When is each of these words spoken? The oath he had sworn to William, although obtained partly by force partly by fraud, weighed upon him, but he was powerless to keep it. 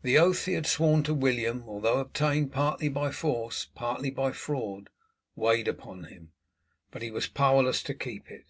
The 0.00 0.16
oath 0.18 0.46
he 0.46 0.54
had 0.54 0.64
sworn 0.66 1.02
to 1.02 1.12
William, 1.12 1.62
although 1.68 1.98
obtained 2.00 2.52
partly 2.52 2.88
by 2.88 3.10
force 3.10 3.66
partly 3.74 4.08
by 4.10 4.32
fraud, 4.32 4.88
weighed 5.34 5.68
upon 5.68 6.04
him, 6.04 6.32
but 6.90 7.02
he 7.02 7.10
was 7.10 7.26
powerless 7.28 7.82
to 7.82 7.92
keep 7.94 8.30
it. 8.30 8.46